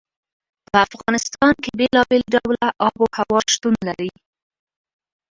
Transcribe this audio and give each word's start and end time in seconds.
په 0.69 0.77
افغانستان 0.87 1.53
کې 1.63 1.71
بېلابېل 1.79 2.23
ډوله 2.33 2.67
آب 2.87 2.95
وهوا 3.01 3.39
شتون 3.53 3.75
لري. 3.87 4.11